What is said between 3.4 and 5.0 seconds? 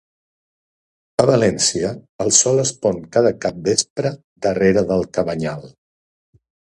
capvespre darrera